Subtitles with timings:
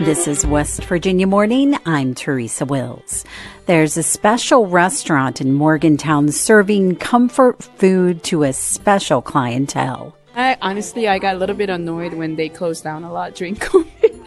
[0.00, 1.76] This is West Virginia Morning.
[1.84, 3.24] I'm Teresa Wills.
[3.66, 10.16] There's a special restaurant in Morgantown serving comfort food to a special clientele.
[10.36, 13.56] I honestly, I got a little bit annoyed when they closed down a lot during
[13.56, 14.24] COVID.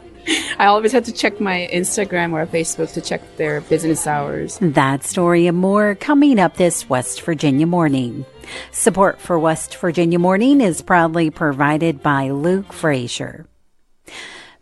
[0.59, 4.57] I always had to check my Instagram or Facebook to check their business hours.
[4.61, 8.25] That story and more coming up this West Virginia morning.
[8.71, 13.45] Support for West Virginia Morning is proudly provided by Luke Frazier.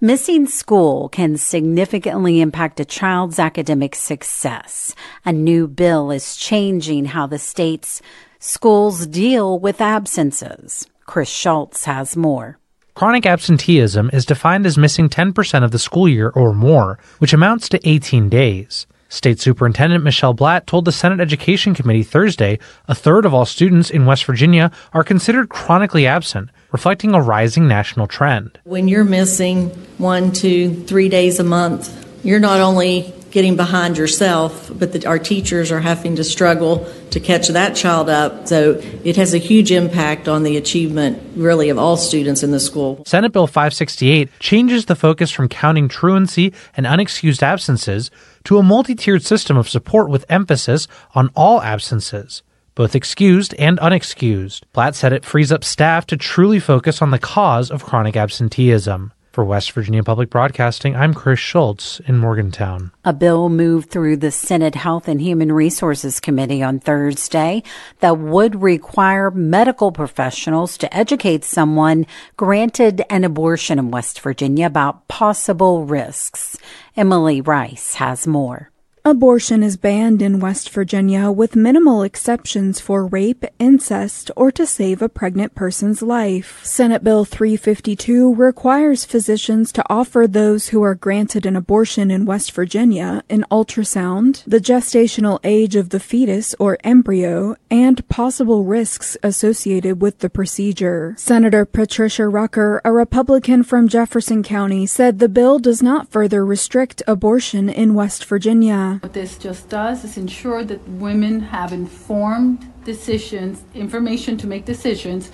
[0.01, 4.95] Missing school can significantly impact a child's academic success.
[5.25, 8.01] A new bill is changing how the state's
[8.39, 10.87] schools deal with absences.
[11.05, 12.57] Chris Schulz has more.
[12.93, 17.67] Chronic absenteeism is defined as missing 10% of the school year or more, which amounts
[17.67, 18.87] to 18 days.
[19.09, 23.89] State Superintendent Michelle Blatt told the Senate Education Committee Thursday a third of all students
[23.89, 28.59] in West Virginia are considered chronically absent, reflecting a rising national trend.
[28.63, 34.71] When you're missing one, two, three days a month, you're not only getting behind yourself,
[34.73, 38.47] but the, our teachers are having to struggle to catch that child up.
[38.47, 42.59] So it has a huge impact on the achievement, really, of all students in the
[42.59, 43.03] school.
[43.05, 48.11] Senate Bill 568 changes the focus from counting truancy and unexcused absences
[48.45, 52.43] to a multi tiered system of support with emphasis on all absences.
[52.75, 54.63] Both excused and unexcused.
[54.71, 59.11] Blatt said it frees up staff to truly focus on the cause of chronic absenteeism.
[59.31, 62.91] For West Virginia Public Broadcasting, I'm Chris Schulz in Morgantown.
[63.05, 67.61] A bill moved through the Senate Health and Human Resources Committee on Thursday
[67.99, 72.07] that would require medical professionals to educate someone
[72.37, 76.57] granted an abortion in West Virginia about possible risks.
[76.97, 78.71] Emily Rice has more.
[79.09, 85.01] Abortion is banned in West Virginia with minimal exceptions for rape, incest, or to save
[85.01, 86.63] a pregnant person's life.
[86.63, 92.51] Senate Bill 352 requires physicians to offer those who are granted an abortion in West
[92.51, 100.03] Virginia an ultrasound, the gestational age of the fetus or embryo, and possible risks associated
[100.03, 101.15] with the procedure.
[101.17, 107.01] Senator Patricia Rucker, a Republican from Jefferson County, said the bill does not further restrict
[107.07, 108.98] abortion in West Virginia.
[109.01, 115.31] What this just does is ensure that women have informed decisions, information to make decisions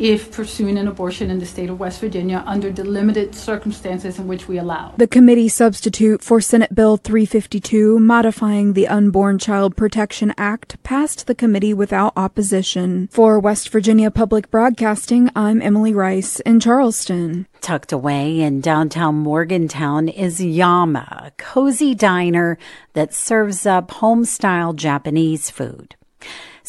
[0.00, 4.26] if pursuing an abortion in the state of West Virginia under the limited circumstances in
[4.26, 4.94] which we allow.
[4.96, 11.34] The committee substitute for Senate Bill 352, modifying the Unborn Child Protection Act, passed the
[11.34, 13.08] committee without opposition.
[13.08, 17.46] For West Virginia Public Broadcasting, I'm Emily Rice in Charleston.
[17.60, 22.56] Tucked away in downtown Morgantown is Yama, a cozy diner
[22.94, 25.94] that serves up home-style Japanese food.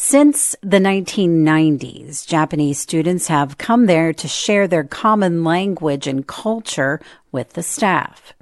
[0.04, 7.00] Since the 1990s, Japanese students have come there to share their common language and culture
[7.30, 8.32] with the staff.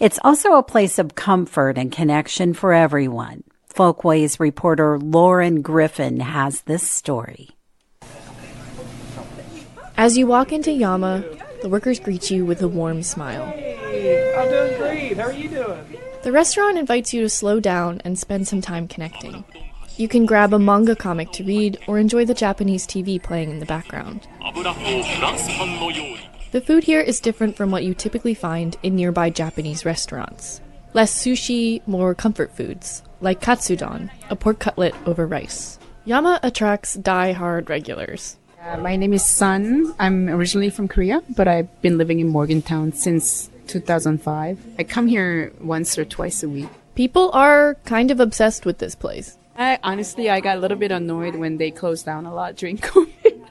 [0.00, 3.44] It's also a place of comfort and connection for everyone.
[3.66, 7.50] Folkways reporter Lauren Griffin has this story.
[9.98, 11.22] As you walk into Yama,
[11.60, 13.44] the workers greet you with a warm smile.
[13.48, 15.18] Hey, I'm doing great.
[15.18, 15.98] How are you doing?
[16.22, 19.44] The restaurant invites you to slow down and spend some time connecting.
[19.96, 23.60] You can grab a manga comic to read or enjoy the Japanese TV playing in
[23.60, 24.26] the background.
[26.50, 30.60] The food here is different from what you typically find in nearby Japanese restaurants.
[30.94, 35.78] Less sushi, more comfort foods, like katsudon, a pork cutlet over rice.
[36.04, 38.36] Yama attracts die-hard regulars.
[38.60, 39.94] Uh, my name is Sun.
[40.00, 44.58] I'm originally from Korea, but I've been living in Morgantown since 2005.
[44.76, 46.68] I come here once or twice a week.
[46.96, 49.38] People are kind of obsessed with this place.
[49.56, 52.78] I honestly, I got a little bit annoyed when they closed down a lot during
[52.90, 53.48] COVID.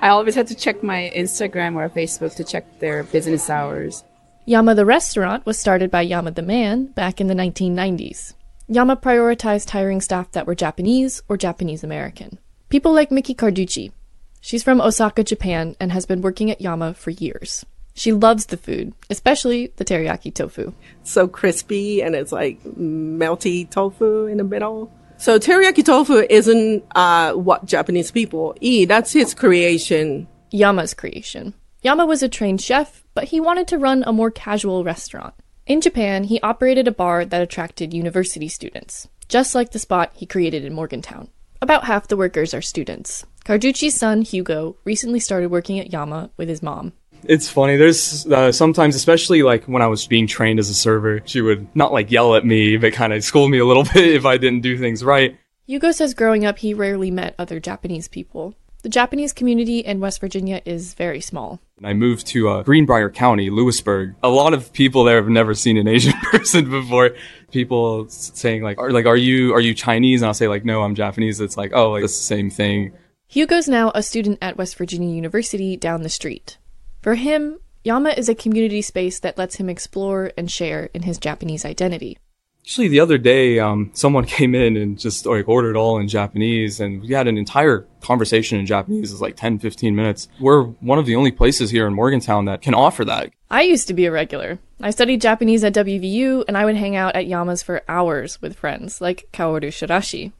[0.00, 4.04] I always had to check my Instagram or Facebook to check their business hours.
[4.44, 8.34] Yama the restaurant was started by Yama the man back in the 1990s.
[8.66, 12.38] Yama prioritized hiring staff that were Japanese or Japanese American.
[12.68, 13.92] People like Miki Carducci.
[14.40, 17.64] She's from Osaka, Japan, and has been working at Yama for years.
[17.94, 20.72] She loves the food, especially the teriyaki tofu.
[21.02, 24.92] So crispy and it's like melty tofu in the middle.
[25.18, 28.86] So teriyaki tofu isn't uh, what Japanese people eat.
[28.86, 30.28] That's his creation.
[30.52, 31.54] Yama's creation.
[31.82, 35.34] Yama was a trained chef, but he wanted to run a more casual restaurant.
[35.66, 40.24] In Japan, he operated a bar that attracted university students, just like the spot he
[40.24, 41.28] created in Morgantown.
[41.60, 43.26] About half the workers are students.
[43.44, 46.92] Carducci's son, Hugo, recently started working at Yama with his mom.
[47.24, 47.76] It's funny.
[47.76, 51.74] There's uh, sometimes, especially like when I was being trained as a server, she would
[51.74, 54.36] not like yell at me, but kind of scold me a little bit if I
[54.36, 55.38] didn't do things right.
[55.66, 58.54] Hugo says growing up, he rarely met other Japanese people.
[58.82, 61.60] The Japanese community in West Virginia is very small.
[61.82, 64.14] I moved to uh, Greenbrier County, Lewisburg.
[64.22, 67.10] A lot of people there have never seen an Asian person before.
[67.50, 70.22] People saying like, are, like, are you, are you Chinese?
[70.22, 71.40] And I'll say like, no, I'm Japanese.
[71.40, 72.92] It's like, oh, like, it's the same thing.
[73.26, 76.56] Hugo's now a student at West Virginia University down the street.
[77.00, 81.18] For him, Yama is a community space that lets him explore and share in his
[81.18, 82.18] Japanese identity.
[82.62, 86.80] Actually, the other day, um, someone came in and just like ordered all in Japanese
[86.80, 89.10] and we had an entire conversation in Japanese.
[89.10, 90.28] It was like 10, 15 minutes.
[90.40, 93.30] We're one of the only places here in Morgantown that can offer that.
[93.50, 94.58] I used to be a regular.
[94.80, 98.54] I studied Japanese at WVU, and I would hang out at Yama's for hours with
[98.54, 100.32] friends, like Kaoru Shirashi.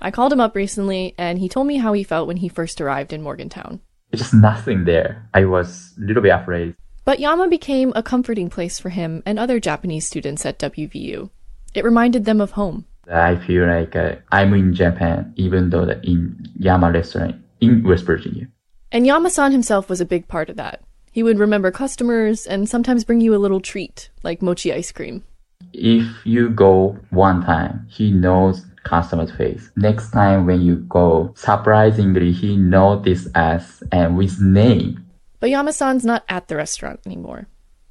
[0.00, 2.80] I called him up recently, and he told me how he felt when he first
[2.80, 3.80] arrived in Morgantown.
[4.12, 5.28] It's just nothing there.
[5.34, 6.74] I was a little bit afraid.
[7.04, 11.30] But Yama became a comforting place for him and other Japanese students at WVU.
[11.74, 12.86] It reminded them of home.
[13.10, 18.04] I feel like uh, I'm in Japan, even though that in Yama restaurant in West
[18.04, 18.48] Virginia.
[18.90, 20.82] And Yama-san himself was a big part of that.
[21.12, 25.24] He would remember customers and sometimes bring you a little treat, like mochi ice cream.
[25.72, 29.70] If you go one time, he knows customer's face.
[29.76, 35.04] Next time when you go, surprisingly, he noticed us and with name.
[35.40, 37.48] But Yama-san's not at the restaurant anymore.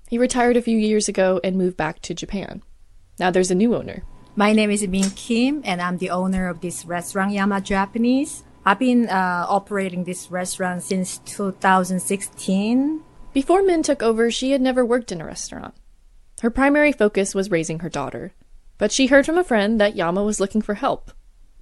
[0.09, 2.63] He retired a few years ago and moved back to Japan.
[3.19, 4.03] Now there's a new owner.
[4.35, 8.43] My name is Min Kim, and I'm the owner of this restaurant, Yama Japanese.
[8.65, 13.01] I've been uh, operating this restaurant since 2016.
[13.31, 15.75] Before Min took over, she had never worked in a restaurant.
[16.41, 18.33] Her primary focus was raising her daughter.
[18.77, 21.11] But she heard from a friend that Yama was looking for help.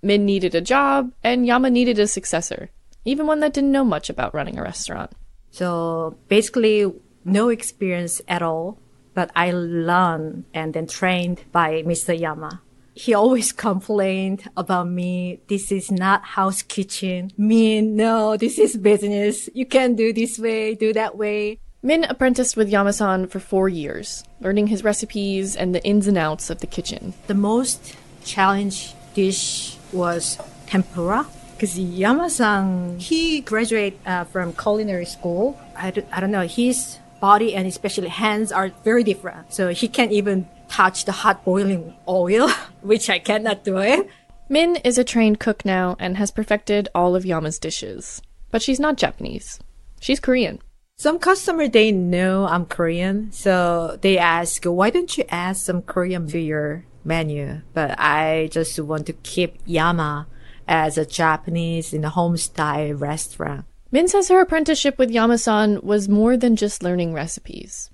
[0.01, 2.69] Min needed a job, and Yama needed a successor,
[3.05, 5.11] even one that didn't know much about running a restaurant.
[5.51, 6.91] So basically,
[7.23, 8.79] no experience at all,
[9.13, 12.17] but I learned and then trained by Mr.
[12.19, 12.61] Yama.
[12.95, 15.41] He always complained about me.
[15.47, 17.31] This is not house kitchen.
[17.37, 19.49] Me, no, this is business.
[19.53, 21.59] You can't do this way, do that way.
[21.85, 26.49] Min apprenticed with Yama-san for four years, learning his recipes and the ins and outs
[26.49, 27.13] of the kitchen.
[27.27, 31.27] The most challenge dish was tempura.
[31.51, 35.59] Because Yama-san, he graduated uh, from culinary school.
[35.75, 39.53] I don't, I don't know, his body and especially hands are very different.
[39.53, 42.49] So he can't even touch the hot boiling oil,
[42.81, 44.07] which I cannot do it.
[44.47, 48.21] Min is a trained cook now and has perfected all of Yama's dishes.
[48.51, 49.59] But she's not Japanese.
[49.99, 50.59] She's Korean.
[50.97, 56.27] Some customer they know I'm Korean, so they ask, "Why don't you add some Korean
[56.27, 60.27] to your menu?" But I just want to keep Yama
[60.67, 63.65] as a Japanese in a home style restaurant.
[63.91, 67.91] Min says her apprenticeship with Yama-san was more than just learning recipes.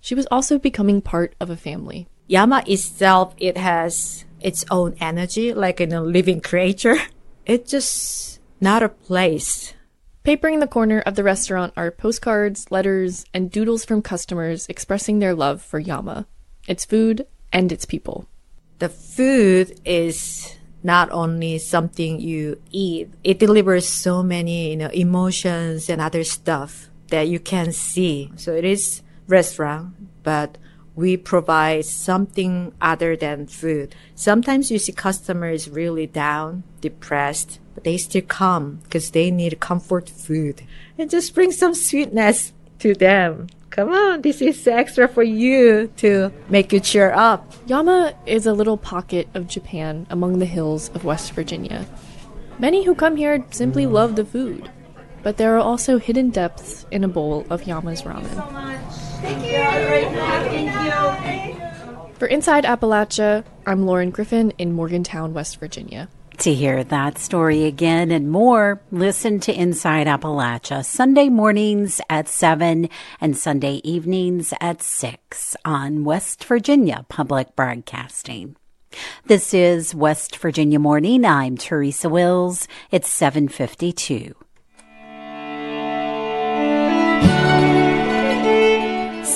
[0.00, 2.08] She was also becoming part of a family.
[2.26, 6.96] Yama itself, it has its own energy, like in a living creature.
[7.44, 9.74] It's just not a place.
[10.24, 15.34] Papering the corner of the restaurant are postcards, letters, and doodles from customers expressing their
[15.34, 16.28] love for Yama,
[16.68, 18.28] its food, and its people.
[18.78, 25.90] The food is not only something you eat, it delivers so many, you know, emotions
[25.90, 28.30] and other stuff that you can see.
[28.36, 30.56] So it is restaurant, but
[30.94, 33.94] we provide something other than food.
[34.14, 40.08] Sometimes you see customers really down, depressed, but they still come because they need comfort
[40.08, 40.62] food
[40.98, 43.48] and just bring some sweetness to them.
[43.70, 47.50] Come on, this is extra for you to make you cheer up.
[47.66, 51.86] Yama is a little pocket of Japan among the hills of West Virginia.
[52.58, 53.92] Many who come here simply mm.
[53.92, 54.70] love the food,
[55.22, 59.01] but there are also hidden depths in a bowl of Yama's ramen.
[62.18, 66.08] For Inside Appalachia, I'm Lauren Griffin in Morgantown, West Virginia.
[66.38, 72.88] To hear that story again and more, listen to Inside Appalachia Sunday mornings at 7
[73.20, 78.56] and Sunday evenings at 6 on West Virginia Public Broadcasting.
[79.26, 81.24] This is West Virginia Morning.
[81.24, 82.66] I'm Teresa Wills.
[82.90, 84.34] It's 752.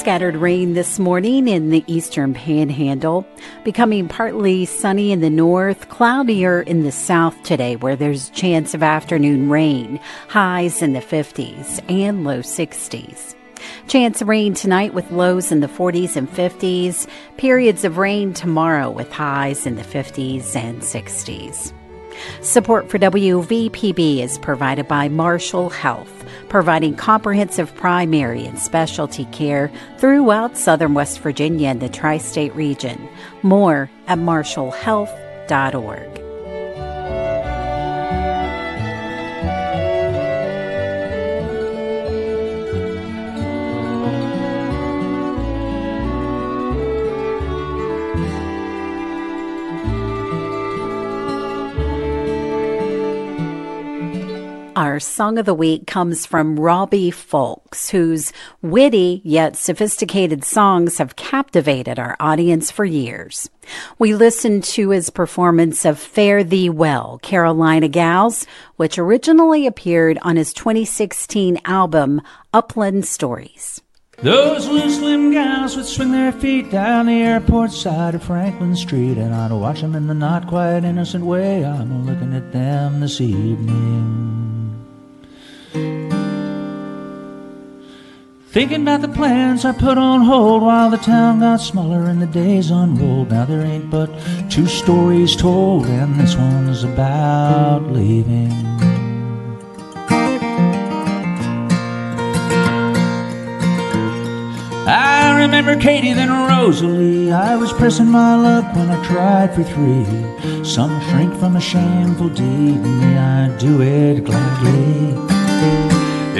[0.06, 3.26] Scattered rain this morning in the eastern panhandle,
[3.64, 8.72] becoming partly sunny in the north, cloudier in the south today, where there's a chance
[8.72, 9.98] of afternoon rain,
[10.28, 13.34] highs in the 50s and low 60s.
[13.88, 18.88] Chance of rain tonight with lows in the 40s and 50s, periods of rain tomorrow
[18.88, 21.72] with highs in the 50s and 60s.
[22.40, 30.56] Support for WVPB is provided by Marshall Health, providing comprehensive primary and specialty care throughout
[30.56, 33.08] southern West Virginia and the tri state region.
[33.42, 36.25] More at marshallhealth.org.
[54.76, 58.30] Our song of the week comes from Robbie Fulks, whose
[58.60, 63.48] witty yet sophisticated songs have captivated our audience for years.
[63.98, 70.36] We listened to his performance of Fare Thee Well, Carolina Gals, which originally appeared on
[70.36, 72.20] his 2016 album,
[72.52, 73.80] Upland Stories.
[74.18, 79.16] Those loose limb gals would swing their feet down the airport side of Franklin Street,
[79.16, 83.22] and I'd watch them in the not quite innocent way I'm looking at them this
[83.22, 84.36] evening.
[88.56, 92.26] Thinking about the plans I put on hold while the town got smaller and the
[92.26, 93.30] days unrolled.
[93.30, 94.08] Now there ain't but
[94.48, 98.50] two stories told, and this one's about leaving.
[104.88, 107.30] I remember Katie, then Rosalie.
[107.30, 110.64] I was pressing my luck when I tried for three.
[110.64, 115.05] Some shrink from a shameful deed, me I do it gladly.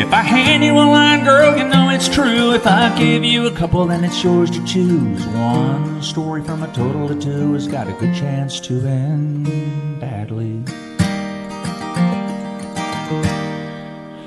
[0.07, 2.53] If I hand you a line, girl, you know it's true.
[2.53, 5.27] If I give you a couple, then it's yours to choose.
[5.27, 9.47] One story from a total of two has got a good chance to end
[9.99, 10.63] badly.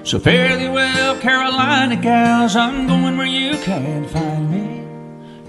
[0.04, 4.84] So thee well, Carolina gals, I'm going where you can't find me.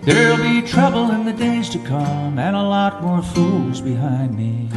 [0.03, 4.69] There'll be trouble in the days to come, and a lot more fools behind me.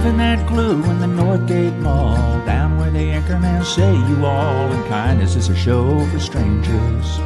[0.00, 2.16] Sniffing that glue in the Northgate Mall,
[2.46, 7.18] down where the anchormen say you all in kindness is a show for strangers.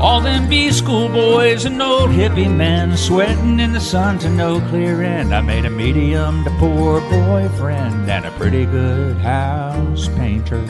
[0.00, 4.60] All them B school boys and old hippie men sweating in the sun to no
[4.68, 5.34] clear end.
[5.34, 10.64] I made a medium to poor boyfriend and a pretty good house painter.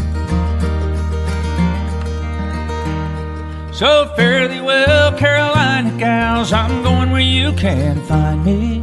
[3.72, 8.82] So fare thee well, Carolina gals, I'm going where you can find me.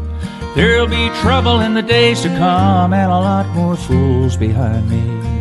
[0.56, 5.33] There'll be trouble in the days to come and a lot more fools behind me.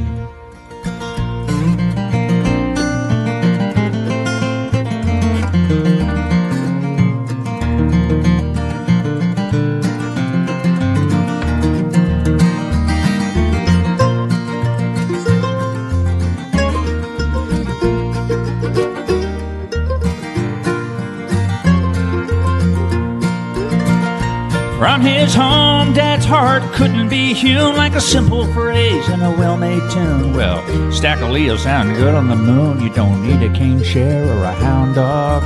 [25.02, 29.82] His home, Dad's heart couldn't be hewn like a simple phrase in a well made
[29.90, 30.32] tune.
[30.32, 32.80] Well, stack of Leo sound good on the moon.
[32.80, 35.42] You don't need a cane chair or a hound dog.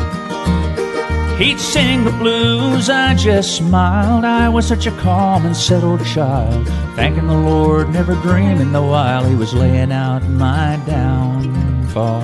[1.38, 4.24] He'd sing the blues, I just smiled.
[4.24, 9.24] I was such a calm and settled child, thanking the Lord, never dreaming the while
[9.24, 12.22] he was laying out my downfall.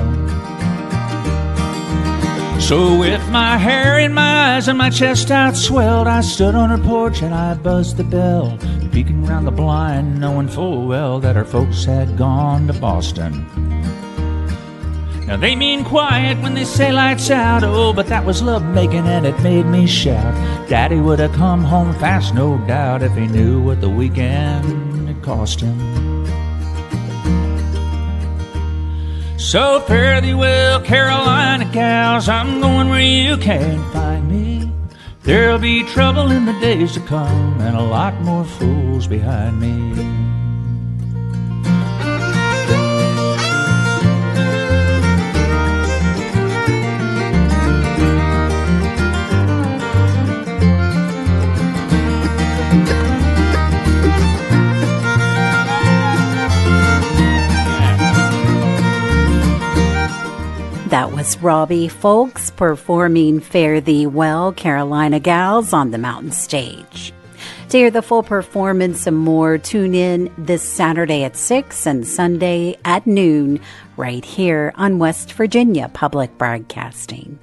[2.69, 6.71] So with my hair in my eyes and my chest out swelled, I stood on
[6.71, 8.57] her porch and I buzzed the bell,
[8.93, 13.45] peeking round the blind, knowing full well that her folks had gone to Boston.
[15.27, 19.07] Now they mean quiet when they say lights out, oh, but that was love making
[19.07, 20.35] and it made me shout.
[20.69, 25.21] Daddy would have come home fast, no doubt, if he knew what the weekend had
[25.23, 26.02] cost him.
[29.43, 34.71] So fare thee well, Carolina gals, I'm going where you can't find me.
[35.25, 40.32] There'll be trouble in the days to come, and a lot more fools behind me.
[61.23, 67.13] Was Robbie Fulks performing Fare Thee Well, Carolina Gals on the Mountain Stage.
[67.69, 72.77] To hear the full performance and more, tune in this Saturday at 6 and Sunday
[72.85, 73.61] at noon
[73.97, 77.39] right here on West Virginia Public Broadcasting.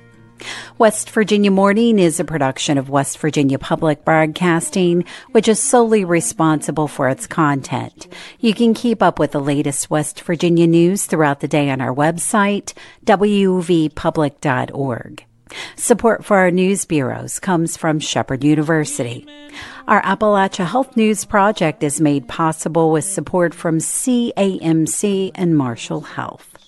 [0.80, 6.88] West Virginia Morning is a production of West Virginia Public Broadcasting, which is solely responsible
[6.88, 8.08] for its content.
[8.40, 11.94] You can keep up with the latest West Virginia news throughout the day on our
[11.94, 12.72] website,
[13.06, 15.26] wvpublic.org.
[15.76, 19.28] Support for our news bureaus comes from Shepherd University.
[19.86, 26.59] Our Appalachia Health News Project is made possible with support from CAMC and Marshall Health.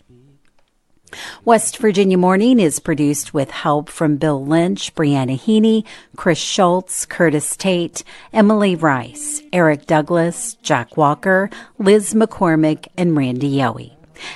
[1.45, 7.55] West Virginia Morning is produced with help from Bill Lynch, Briana Heaney, Chris Schulz, Curtis
[7.55, 8.03] Tate,
[8.33, 13.93] Emily Rice, Eric Douglas, Jack Walker, Liz McCormick, and Randy Yohe.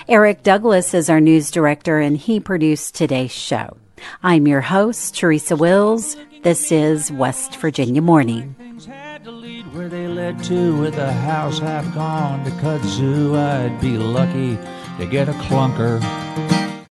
[0.07, 3.77] Eric Douglas is our news director and he produced today's show.
[4.23, 6.17] I'm your host, Teresa Wills.
[6.43, 8.55] This is West Virginia Morning.
[9.71, 14.57] Where they led to with a house half gone to kudzu, I'd be lucky
[14.99, 15.99] to get a clunker